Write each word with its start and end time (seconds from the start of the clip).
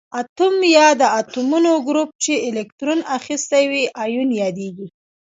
اتوم 0.21 0.55
یا 0.77 0.87
د 1.01 1.03
اتومونو 1.19 1.71
ګروپ 1.87 2.09
چې 2.23 2.33
الکترون 2.47 2.99
اخیستی 3.17 3.63
وي 3.71 3.83
ایون 4.03 4.29
یادیږي. 4.41 4.87